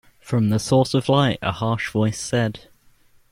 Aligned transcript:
From 0.19 0.49
the 0.49 0.57
source 0.57 0.95
of 0.95 1.09
light 1.09 1.37
a 1.43 1.51
harsh 1.51 1.91
voice 1.91 2.19
said. 2.19 2.61